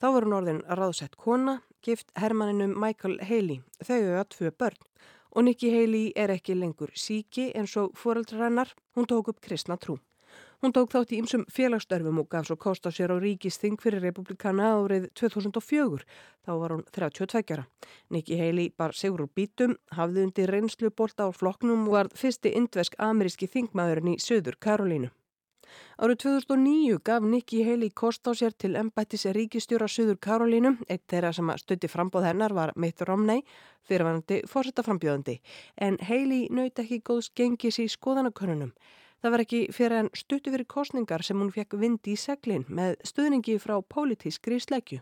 Þá 0.00 0.06
var 0.12 0.26
hún 0.26 0.36
orðin 0.38 0.64
ráðsett 0.66 1.16
kona, 1.16 1.60
gift 1.82 2.10
hermaninum 2.18 2.74
Michael 2.78 3.18
Haley, 3.22 3.62
þau 3.82 3.96
auða 3.96 4.26
tvö 4.34 4.52
börn 4.52 4.82
og 5.34 5.44
Nikki 5.44 5.70
Haley 5.72 6.12
er 6.16 6.32
ekki 6.34 6.54
lengur 6.58 6.92
síki 6.94 7.50
eins 7.54 7.76
og 7.80 7.96
fóraldrar 7.98 8.46
hennar, 8.46 8.74
hún 8.96 9.08
tók 9.08 9.32
upp 9.32 9.40
kristna 9.40 9.76
trú. 9.76 9.98
Hún 10.64 10.72
tók 10.72 10.88
þátt 10.92 11.12
í 11.12 11.18
ymsum 11.20 11.42
félagsstörfum 11.52 12.22
og 12.22 12.30
gaf 12.32 12.46
svo 12.48 12.56
kost 12.56 12.86
á 12.88 12.90
sér 12.90 13.12
á 13.12 13.16
ríkisting 13.20 13.76
fyrir 13.80 14.00
republikana 14.00 14.70
árið 14.78 15.10
2004. 15.20 16.06
Þá 16.46 16.52
var 16.62 16.72
hún 16.72 16.84
32 16.96 17.52
ára. 17.52 17.66
Nikki 18.08 18.38
Haley 18.40 18.72
bar 18.72 18.96
sigur 18.96 19.26
úr 19.26 19.32
bítum, 19.36 19.76
hafði 19.92 20.24
undir 20.24 20.52
reynslu 20.52 20.90
bólta 20.90 21.28
á 21.28 21.30
flokknum 21.30 21.84
og 21.86 21.96
var 21.98 22.12
fyrsti 22.16 22.54
indvesk 22.56 22.96
ameríski 22.96 23.50
þingmaðurinn 23.52 24.16
í 24.16 24.18
Söður 24.22 24.56
Karolínu. 24.56 25.12
Árið 25.96 26.18
2009 26.24 26.98
gaf 27.04 27.22
Nikki 27.22 27.62
Haley 27.64 27.90
kost 27.90 28.28
á 28.28 28.32
sér 28.36 28.52
til 28.52 28.76
embættis 28.76 29.26
ríkistjóra 29.36 29.88
Suður 29.88 30.18
Karolínu. 30.20 30.76
Eitt 30.88 31.06
þeirra 31.08 31.32
sem 31.32 31.50
stutti 31.56 31.88
frambóð 31.88 32.28
hennar 32.28 32.52
var 32.52 32.72
Mitt 32.76 33.00
Romney, 33.00 33.42
fyrirvænandi 33.88 34.42
fórsetaframbjóðandi. 34.50 35.40
En 35.80 35.98
Haley 36.02 36.46
naut 36.50 36.78
ekki 36.78 37.00
góðs 37.00 37.32
gengis 37.34 37.80
í 37.80 37.88
skoðanakönnunum. 37.88 38.72
Það 39.22 39.32
var 39.32 39.42
ekki 39.42 39.60
fyrir 39.72 39.98
en 40.04 40.08
stuttu 40.14 40.52
fyrir 40.52 40.68
kostningar 40.68 41.24
sem 41.24 41.40
hún 41.40 41.50
fekk 41.50 41.78
vind 41.80 42.06
í 42.06 42.16
seglinn 42.20 42.66
með 42.68 42.98
stuðningi 43.10 43.56
frá 43.58 43.78
pólitískri 43.82 44.60
slegju. 44.60 45.00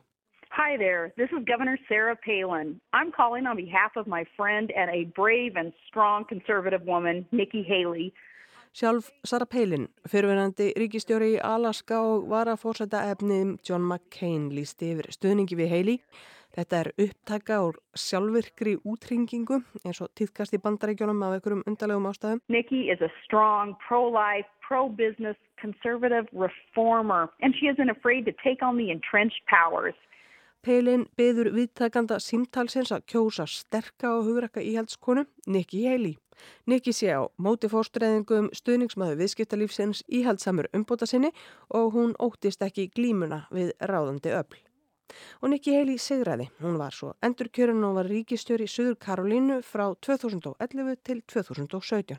Hi 0.55 0.77
there, 0.77 1.13
this 1.17 1.31
is 1.33 1.45
Governor 1.45 1.77
Sarah 1.89 2.15
Palin. 2.15 2.81
I'm 2.93 3.11
calling 3.11 3.45
on 3.45 3.57
behalf 3.57 3.97
of 3.97 4.07
my 4.07 4.25
friend 4.37 4.71
and 4.71 4.89
a 4.89 5.11
brave 5.17 5.57
and 5.57 5.73
strong 5.89 6.25
conservative 6.25 6.83
woman, 6.83 7.27
Nikki 7.33 7.65
Haley. 7.65 8.15
Sjálf 8.75 9.13
Sarah 9.23 9.47
Palin, 9.47 9.85
fyrirverandi 10.11 10.73
ríkistjóri 10.75 11.37
í 11.37 11.43
Alaska 11.47 12.01
og 12.03 12.25
var 12.33 12.49
að 12.51 12.59
fórsæta 12.65 13.05
efnið 13.13 13.53
John 13.69 13.85
McCain 13.87 14.49
lísti 14.51 14.89
yfir 14.97 15.07
stuðningi 15.15 15.55
við 15.61 15.69
Haley. 15.71 16.01
Þetta 16.59 16.81
er 16.81 16.91
upptaka 17.05 17.59
úr 17.69 17.79
sjálfvirkri 17.95 18.73
útringingu 18.83 19.61
eins 19.85 20.03
og 20.03 20.11
týðkast 20.19 20.59
í 20.59 20.61
bandaríkjónum 20.65 21.23
af 21.23 21.37
einhverjum 21.37 21.63
undarlegum 21.71 22.11
ástæðum. 22.11 22.41
Nikki 22.51 22.91
is 22.91 22.99
a 22.99 23.13
strong, 23.23 23.77
pro-life, 23.87 24.51
pro-business, 24.67 25.39
conservative 25.63 26.27
reformer 26.35 27.31
and 27.43 27.55
she 27.55 27.71
isn't 27.71 27.95
afraid 27.95 28.27
to 28.27 28.35
take 28.43 28.59
on 28.59 28.75
the 28.77 28.91
entrenched 28.91 29.47
powers. 29.47 29.95
Pelin 30.65 31.03
beður 31.19 31.51
viðtakanda 31.53 32.17
símtalsins 32.25 32.89
að 32.95 33.03
kjósa 33.13 33.45
sterka 33.51 34.15
og 34.17 34.25
hugrakka 34.31 34.63
íhaldskonu 34.65 35.27
Nikki 35.47 35.83
Haley. 35.85 36.15
Nikki 36.65 36.95
sé 36.97 37.11
á 37.13 37.21
móti 37.37 37.69
fórstræðingum 37.69 38.49
stuðningsmaður 38.57 39.21
viðskiptalífsins 39.21 40.01
íhaldsamur 40.09 40.71
umbóta 40.73 41.09
sinni 41.11 41.35
og 41.69 41.93
hún 41.99 42.17
óttist 42.17 42.65
ekki 42.65 42.89
glímuna 42.97 43.45
við 43.53 43.75
ráðandi 43.85 44.33
öll. 44.33 44.61
Og 45.45 45.53
Nikki 45.53 45.77
Haley 45.77 46.01
segraði. 46.01 46.49
Hún 46.65 46.81
var 46.81 46.97
svo 46.97 47.13
endurkjörun 47.21 47.85
og 47.85 47.99
var 48.01 48.09
ríkistjóri 48.09 48.65
Suður 48.65 48.97
Karolínu 49.05 49.61
frá 49.61 49.91
2011 50.01 50.97
til 51.05 51.21
2017. 51.29 52.17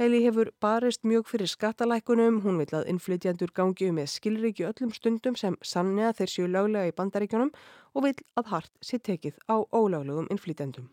Heili 0.00 0.22
hefur 0.24 0.48
barist 0.64 1.02
mjög 1.04 1.26
fyrir 1.28 1.48
skattalækunum, 1.52 2.38
hún 2.40 2.56
vil 2.56 2.70
að 2.72 2.86
innflytjandur 2.88 3.50
gangi 3.52 3.90
um 3.90 3.98
með 4.00 4.06
skilriki 4.08 4.64
öllum 4.64 4.94
stundum 4.96 5.34
sem 5.36 5.58
sannja 5.60 6.14
þeir 6.16 6.30
séu 6.32 6.46
löglega 6.48 6.88
í 6.88 6.94
bandaríkjunum 6.96 7.50
og 7.92 8.06
vil 8.06 8.14
að 8.40 8.48
hart 8.48 8.72
sé 8.80 8.96
tekið 8.96 9.36
á 9.52 9.60
ólöglegum 9.60 10.30
innflytjandum. 10.32 10.86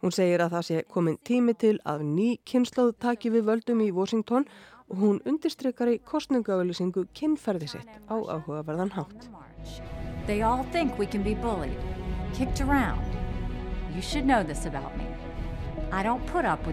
Hún 0.00 0.16
segir 0.16 0.40
að 0.40 0.56
það 0.56 0.64
sé 0.70 0.80
komin 0.88 1.20
tími 1.28 1.52
til 1.60 1.74
að 1.84 2.06
ný 2.08 2.30
kynnslóð 2.48 2.94
taki 3.04 3.34
við 3.36 3.44
völdum 3.50 3.84
í 3.84 3.92
Washington 3.92 4.48
og 4.88 4.96
hún 4.96 5.20
undirstrykkar 5.28 5.92
í 5.92 6.00
kostningauðlýsingu 6.08 7.04
kynferði 7.12 7.68
sitt 7.74 7.92
á 8.08 8.16
áhugaverðan 8.16 8.96
hátt. 8.96 9.28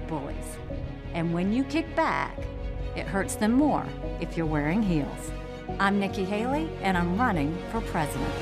Bullied, 0.08 0.65
And 1.16 1.34
when 1.34 1.54
you 1.54 1.64
kick 1.64 1.88
back, 1.96 2.38
it 2.98 3.08
hurts 3.08 3.36
them 3.36 3.54
more 3.54 3.86
if 4.20 4.36
you're 4.36 4.46
wearing 4.46 4.84
heels. 4.84 5.32
I'm 5.80 5.98
Nikki 5.98 6.26
Haley, 6.26 6.70
and 6.82 6.98
I'm 6.98 7.18
running 7.18 7.58
for 7.72 7.80
president. 7.80 8.34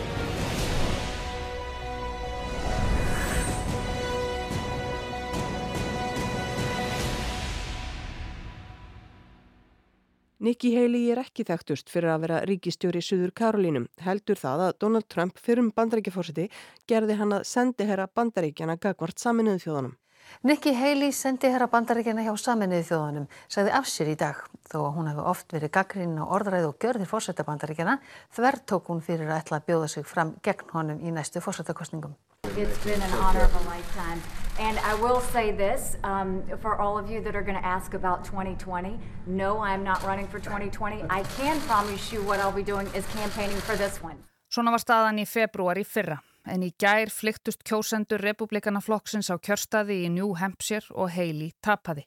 Nikki 10.39 10.74
Haley 10.75 11.12
er 11.13 11.22
ekki 11.22 11.46
þekktust 11.46 11.94
fyrir 11.94 12.10
að 12.12 12.24
vera 12.25 12.44
ríkistjóri 12.50 13.00
í 13.00 13.06
Suður 13.06 13.32
Karolínum. 13.38 13.86
Heldur 14.01 14.36
það 14.42 14.65
að 14.65 14.77
Donald 14.82 15.08
Trump 15.13 15.38
fyrir 15.38 15.62
um 15.62 15.70
bandaríkjafórsiti 15.77 16.50
gerði 16.89 17.22
hann 17.22 17.38
að 17.38 17.46
sendi 17.48 17.86
herra 17.88 18.10
bandaríkjana 18.10 18.82
gagvart 18.82 19.22
saminuðu 19.22 19.62
þjóðanum. 19.63 20.00
Nikki 20.42 20.74
Haley 20.74 21.12
sendi 21.13 21.48
herra 21.48 21.70
bandaríkjana 21.72 22.25
hjá 22.25 22.34
saminnið 22.40 22.88
þjóðanum, 22.90 23.28
sagði 23.48 23.74
af 23.78 23.88
sér 23.88 24.10
í 24.12 24.16
dag. 24.20 24.42
Þó 24.68 24.78
að 24.82 24.94
hún 24.98 25.10
hefði 25.12 25.25
oft 25.30 25.54
verið 25.54 25.72
gaggrinn 25.78 26.18
á 26.20 26.25
orðræð 26.25 26.68
og 26.72 26.78
gjörðir 26.82 27.08
fórsetta 27.08 27.46
bandaríkjana, 27.48 28.00
þver 28.34 28.58
tók 28.68 28.90
hún 28.92 29.04
fyrir 29.06 29.30
að 29.30 29.44
ætla 29.44 29.60
að 29.62 29.68
bjóða 29.70 29.90
sig 29.94 30.08
fram 30.10 30.34
gegn 30.44 30.74
honum 30.74 31.00
í 31.00 31.13
næstu 31.13 31.44
fórsettakostningum. 31.44 32.18
It's 32.58 32.84
been 32.84 33.02
an 33.02 33.13
honor 33.22 33.46
of 33.46 33.56
a 33.56 33.63
lifetime. 33.70 34.22
And 34.60 34.78
I 34.80 34.94
will 35.02 35.22
say 35.22 35.52
this, 35.52 35.98
um, 36.04 36.44
for 36.62 36.75
all 36.80 36.98
of 36.98 37.10
you 37.10 37.22
that 37.24 37.36
are 37.36 37.42
going 37.42 37.58
to 37.58 37.66
ask 37.66 37.94
about 37.94 38.25
2020, 38.25 39.00
no, 39.25 39.60
I'm 39.60 39.84
not 39.84 40.04
running 40.04 40.28
for 40.28 40.40
2020. 40.40 41.06
I 41.10 41.24
can 41.38 41.60
promise 41.62 42.12
you 42.12 42.22
what 42.22 42.40
I'll 42.40 42.52
be 42.52 42.63
doing 42.63 42.88
is 42.94 43.06
campaigning 43.16 43.58
for 43.58 43.75
this 43.75 44.04
one. 44.04 44.18
Svona 44.54 44.70
var 44.70 44.84
staðan 44.84 45.18
í 45.18 45.25
februar 45.25 45.80
í 45.82 45.88
fyrra 45.88 46.20
en 46.50 46.64
í 46.66 46.72
gær 46.80 47.12
flyktust 47.14 47.64
kjósendur 47.68 48.24
republikana 48.24 48.82
flokksins 48.84 49.32
á 49.32 49.36
kjörstaði 49.38 50.04
í 50.06 50.10
New 50.14 50.34
Hampshire 50.40 50.90
og 50.96 51.12
Haley 51.16 51.54
tapaði. 51.64 52.06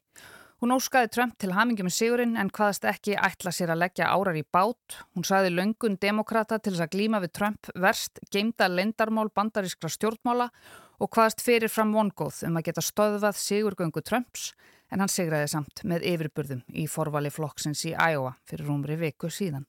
Hún 0.62 0.72
óskaði 0.72 1.10
Trump 1.12 1.34
til 1.36 1.50
hamingi 1.52 1.84
með 1.84 1.92
sigurinn 1.98 2.38
en 2.40 2.48
hvaðast 2.48 2.86
ekki 2.88 3.18
ætla 3.20 3.52
sér 3.52 3.74
að 3.74 3.82
leggja 3.82 4.08
árar 4.08 4.38
í 4.40 4.44
bát. 4.56 4.96
Hún 5.12 5.26
saði 5.28 5.50
löngun 5.52 5.98
demokrata 6.00 6.56
til 6.56 6.72
þess 6.72 6.86
að 6.86 6.94
glíma 6.94 7.20
við 7.20 7.34
Trump 7.36 7.68
verst, 7.76 8.22
geimda 8.32 8.70
lendarmál 8.72 9.28
bandarískra 9.36 9.90
stjórnmála 9.92 10.48
og 10.96 11.12
hvaðast 11.12 11.44
fyrir 11.44 11.68
fram 11.68 11.92
vongóð 11.92 12.40
um 12.48 12.56
að 12.56 12.70
geta 12.70 12.84
stöðvað 12.88 13.36
sigurgöngu 13.42 14.00
Trumps 14.00 14.54
en 14.88 15.04
hann 15.04 15.12
sigraði 15.12 15.52
samt 15.52 15.84
með 15.84 16.08
yfirburðum 16.14 16.64
í 16.72 16.86
forvali 16.88 17.32
flokksins 17.34 17.84
í 17.90 17.92
Iowa 17.92 18.32
fyrir 18.48 18.72
umri 18.72 18.96
viku 19.00 19.28
síðan. 19.28 19.68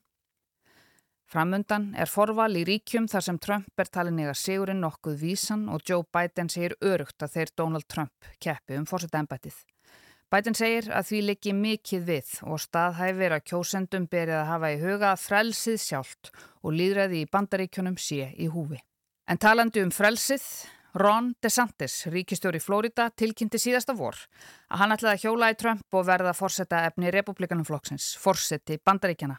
Framundan 1.28 1.90
er 1.92 2.08
forval 2.08 2.54
í 2.56 2.62
ríkjum 2.64 3.04
þar 3.12 3.24
sem 3.26 3.38
Trump 3.44 3.82
er 3.82 3.88
talin 3.92 4.20
eða 4.22 4.32
sigurinn 4.32 4.78
nokkuð 4.80 5.18
vísan 5.20 5.66
og 5.68 5.82
Joe 5.84 6.06
Biden 6.08 6.48
segir 6.48 6.72
örugt 6.80 7.20
að 7.20 7.34
þeir 7.34 7.50
Donald 7.60 7.84
Trump 7.84 8.30
keppi 8.40 8.78
um 8.78 8.86
fórsetta 8.88 9.20
ennbættið. 9.20 9.58
Biden 10.32 10.56
segir 10.56 10.88
að 10.88 11.10
því 11.10 11.18
liggi 11.26 11.52
mikið 11.56 12.06
við 12.08 12.30
og 12.48 12.62
staðhæfir 12.64 13.34
að 13.36 13.44
kjósendum 13.50 14.06
berið 14.08 14.38
að 14.38 14.48
hafa 14.54 14.70
í 14.72 14.78
huga 14.80 15.10
að 15.10 15.26
frelsið 15.26 15.76
sjálft 15.84 16.30
og 16.62 16.72
líðræði 16.78 17.20
í 17.20 17.28
bandaríkjunum 17.32 17.98
sé 18.00 18.30
í 18.32 18.48
húfi. 18.52 18.80
En 19.28 19.36
talandi 19.36 19.84
um 19.84 19.92
frelsið, 19.92 20.46
Ron 20.96 21.34
DeSantis, 21.44 21.98
ríkistjóri 22.08 22.62
Flórida, 22.64 23.10
tilkynnti 23.12 23.60
síðasta 23.60 23.92
vor 23.96 24.16
að 24.72 24.80
hann 24.80 24.96
ætlaði 24.96 25.12
að 25.12 25.26
hjóla 25.26 25.52
í 25.52 25.58
Trump 25.60 26.00
og 26.00 26.08
verða 26.08 26.32
fórsetta 26.32 26.86
efni 26.88 27.12
republikanum 27.12 27.68
flokksins, 27.68 28.14
fórseti 28.16 28.80
bandaríkjana. 28.80 29.36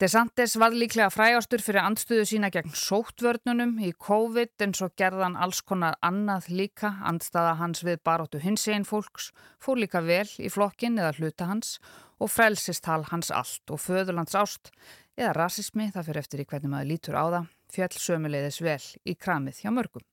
DeSantis 0.00 0.54
var 0.56 0.72
líklega 0.72 1.10
frægastur 1.12 1.60
fyrir 1.60 1.82
andstuðu 1.84 2.22
sína 2.24 2.48
gegn 2.48 2.72
sóttvörnunum 2.72 3.74
í 3.84 3.90
COVID 4.00 4.64
en 4.64 4.72
svo 4.78 4.88
gerðan 4.96 5.36
alls 5.36 5.60
konar 5.60 5.98
annað 6.00 6.48
líka, 6.48 6.94
andstaða 7.04 7.58
hans 7.58 7.84
við 7.84 8.00
baróttu 8.08 8.40
hins 8.40 8.64
einn 8.72 8.88
fólks, 8.88 9.28
fór 9.60 9.76
líka 9.82 10.00
vel 10.00 10.24
í 10.40 10.48
flokkin 10.48 10.96
eða 10.96 11.12
hluta 11.18 11.50
hans 11.52 11.76
og 12.16 12.32
frelsistal 12.32 13.02
hans 13.12 13.28
allt 13.28 13.76
og 13.76 13.84
föðurlands 13.84 14.40
ást 14.40 14.72
eða 15.20 15.36
rasismi, 15.42 15.92
það 15.92 16.08
fyrir 16.08 16.24
eftir 16.24 16.46
í 16.46 16.48
hvernig 16.48 16.72
maður 16.72 16.92
lítur 16.94 17.20
á 17.20 17.24
það, 17.36 17.54
fjall 17.76 17.94
sömuleiðis 18.08 18.64
vel 18.64 18.82
í 19.04 19.20
kramið 19.20 19.66
hjá 19.66 19.74
mörgum. 19.76 20.08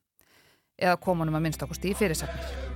Eða 0.76 1.00
komunum 1.00 1.40
að 1.40 1.48
minnstakosti 1.48 1.96
í 1.96 1.96
fyrirsagnir. 1.96 2.44
Good 2.44 2.67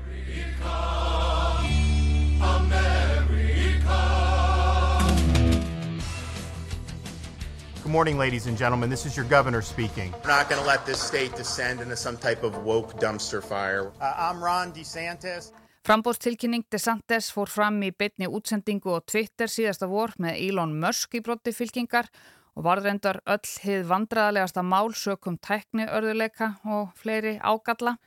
morning, 7.91 8.17
ladies 8.17 8.47
and 8.47 8.57
gentlemen. 8.57 8.89
This 8.89 9.05
is 9.05 9.17
your 9.17 9.25
governor 9.25 9.61
speaking. 9.61 10.13
We're 10.23 10.29
not 10.29 10.49
going 10.49 10.61
to 10.61 10.67
let 10.67 10.85
this 10.85 11.01
state 11.01 11.35
descend 11.35 11.81
into 11.81 11.97
some 11.97 12.17
type 12.17 12.41
of 12.41 12.63
woke 12.63 12.97
dumpster 13.01 13.43
fire. 13.43 13.91
Uh, 13.99 14.13
I'm 14.17 14.41
Ron 14.41 14.71
DeSantis. 14.71 15.51
Frambóðstilkynning 15.83 16.63
DeSantis 16.71 17.31
fór 17.33 17.49
fram 17.49 17.81
í 17.83 17.89
beitni 17.91 18.29
útsendingu 18.29 18.93
og 18.95 19.07
Twitter 19.11 19.51
síðasta 19.51 19.89
vor 19.91 20.13
með 20.23 20.39
Elon 20.45 20.77
Musk 20.79 21.17
í 21.19 21.21
brotti 21.25 21.51
fylkingar 21.57 22.07
og 22.55 22.63
varðrendar 22.67 23.19
öll 23.25 23.51
hið 23.65 23.83
vandraðalegasta 23.89 24.63
mál 24.63 24.93
sökum 24.95 25.35
tækni 25.41 25.89
örðuleika 25.89 26.53
og 26.63 26.93
fleiri 26.95 27.39
ágalla 27.43 27.97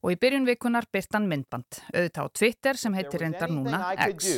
og 0.00 0.14
í 0.14 0.18
byrjun 0.22 0.48
vikunar 0.48 0.88
byrtan 0.92 1.28
myndband 1.28 1.82
auðvitað 1.92 2.24
á 2.24 2.34
Twitter 2.40 2.80
sem 2.80 2.96
heitir 2.96 3.26
reyndar 3.26 3.52
núna 3.52 3.92
X. 4.06 4.32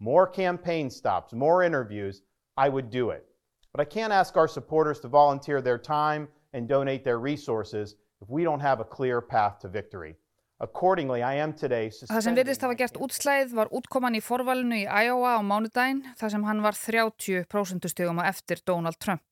More 0.00 0.26
campaign 0.32 0.88
stops, 0.88 1.34
more 1.34 1.66
interviews 1.66 2.22
I 2.56 2.68
would 2.68 2.90
do 2.90 3.10
it. 3.10 3.26
But 3.72 3.80
I 3.80 3.84
can't 3.84 4.12
ask 4.12 4.36
our 4.36 4.48
supporters 4.48 5.00
to 5.00 5.08
volunteer 5.08 5.60
their 5.60 5.78
time 5.78 6.28
and 6.52 6.68
donate 6.68 7.04
their 7.04 7.18
resources 7.18 7.96
if 8.20 8.28
we 8.28 8.44
don't 8.44 8.60
have 8.60 8.80
a 8.80 8.84
clear 8.84 9.20
path 9.20 9.60
to 9.60 9.68
victory. 9.68 10.16
Það 10.60 12.20
sem 12.20 12.34
virðist 12.36 12.64
hafa 12.66 12.76
gert 12.76 12.98
útslæð 13.00 13.54
var 13.56 13.70
útkoman 13.72 14.18
í 14.18 14.20
forvalinu 14.20 14.76
í 14.82 14.84
Iowa 14.84 15.38
á 15.38 15.40
mánudaginn 15.40 16.02
þar 16.20 16.32
sem 16.34 16.44
hann 16.44 16.60
var 16.60 16.76
30% 16.76 17.88
stugum 17.88 18.20
á 18.20 18.28
eftir 18.28 18.60
Donald 18.68 18.98
Trump. 19.00 19.24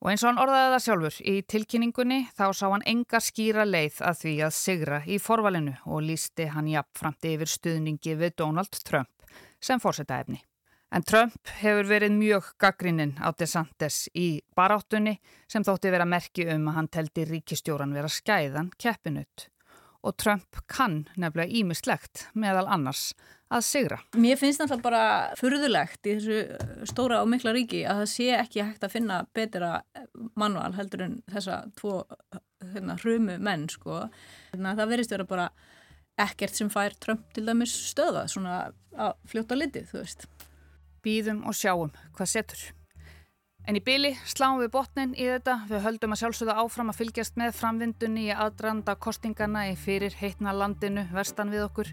Og 0.00 0.12
eins 0.12 0.22
og 0.22 0.30
hann 0.30 0.38
orðaði 0.40 0.70
það 0.72 0.84
sjálfur, 0.84 1.16
í 1.26 1.34
tilkynningunni 1.50 2.20
þá 2.38 2.46
sá 2.54 2.68
hann 2.70 2.86
enga 2.88 3.18
skýra 3.20 3.66
leið 3.66 3.98
að 4.06 4.20
því 4.22 4.34
að 4.46 4.54
sigra 4.60 5.00
í 5.04 5.18
forvalinu 5.18 5.74
og 5.90 6.06
lísti 6.06 6.46
hann 6.54 6.70
jafnframt 6.70 7.26
yfir 7.32 7.50
stuðningi 7.50 8.14
við 8.22 8.38
Donald 8.38 8.78
Trump 8.86 9.10
sem 9.60 9.82
fórseta 9.82 10.22
efni. 10.22 10.38
En 10.90 11.04
Trump 11.06 11.50
hefur 11.60 11.86
verið 11.86 12.16
mjög 12.18 12.46
gaggrinninn 12.58 13.12
á 13.22 13.30
DeSantis 13.38 14.08
í 14.18 14.40
baráttunni 14.58 15.20
sem 15.50 15.62
þótti 15.62 15.92
vera 15.94 16.06
merki 16.08 16.48
um 16.50 16.66
að 16.66 16.76
hann 16.80 16.90
teldi 16.90 17.26
ríkistjóran 17.28 17.94
vera 17.94 18.10
skæðan 18.10 18.72
keppinut. 18.74 19.46
Og 20.02 20.16
Trump 20.18 20.58
kann 20.66 21.04
nefnilega 21.14 21.52
ímislegt 21.60 22.24
meðal 22.34 22.66
annars 22.66 23.12
að 23.52 23.62
sigra. 23.68 24.00
Mér 24.18 24.40
finnst 24.40 24.64
það 24.64 24.82
bara 24.82 25.04
furðulegt 25.38 26.10
í 26.10 26.16
þessu 26.18 26.88
stóra 26.90 27.20
og 27.22 27.30
mikla 27.30 27.54
ríki 27.54 27.84
að 27.84 28.02
það 28.02 28.10
sé 28.16 28.28
ekki 28.40 28.64
hægt 28.64 28.86
að 28.86 28.94
finna 28.96 29.22
betra 29.36 29.72
manual 30.40 30.72
heldur 30.74 31.06
en 31.06 31.16
þessa 31.30 31.62
tvo 31.78 32.00
hérna, 32.72 32.98
hrumu 32.98 33.38
menn 33.38 33.68
sko. 33.70 34.08
Þannig 34.56 34.72
að 34.72 34.82
það 34.82 34.94
verist 34.96 35.14
vera 35.14 35.30
bara 35.36 35.50
ekkert 36.20 36.58
sem 36.58 36.70
fær 36.72 36.98
Trump 36.98 37.30
til 37.36 37.46
dæmis 37.46 37.78
stöða 37.92 38.26
svona 38.32 38.62
að 38.98 39.18
fljóta 39.30 39.54
litið, 39.58 39.92
þú 39.92 40.02
veist 40.02 40.26
býðum 41.04 41.42
og 41.48 41.56
sjáum 41.56 41.90
hvað 42.16 42.32
setur. 42.34 42.62
En 43.68 43.76
í 43.76 43.82
byli 43.84 44.14
sláum 44.26 44.58
við 44.62 44.72
botnin 44.74 45.12
í 45.14 45.26
þetta, 45.28 45.60
við 45.68 45.84
höldum 45.84 46.14
að 46.14 46.22
sjálfsögða 46.22 46.56
áfram 46.62 46.92
að 46.92 47.02
fylgjast 47.02 47.36
með 47.40 47.52
framvindunni 47.58 48.24
í 48.30 48.32
aðdraanda 48.34 48.96
kostingana 48.96 49.66
í 49.70 49.76
fyrir 49.78 50.16
heitna 50.16 50.54
landinu 50.56 51.04
verstan 51.12 51.52
við 51.52 51.66
okkur. 51.68 51.92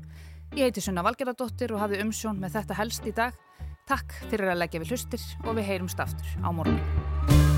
Ég 0.55 0.69
heiti 0.69 0.81
Sunna 0.81 1.03
Valgeradóttir 1.05 1.75
og 1.75 1.83
hafi 1.83 1.99
umsjón 2.01 2.39
með 2.39 2.61
þetta 2.61 2.79
helst 2.79 3.05
í 3.05 3.13
dag. 3.15 3.35
Takk 3.87 4.15
fyrir 4.31 4.53
að 4.53 4.63
leggja 4.63 4.83
við 4.83 4.95
hlustir 4.95 5.29
og 5.43 5.59
við 5.59 5.69
heyrumst 5.73 6.01
aftur 6.03 6.33
á 6.39 6.49
morgun. 6.55 7.56